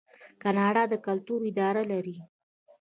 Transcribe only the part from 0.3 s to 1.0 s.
کاناډا د